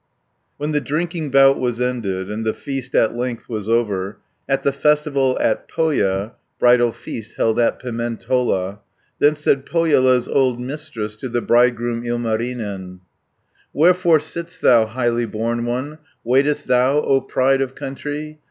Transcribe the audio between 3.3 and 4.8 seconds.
was over, At the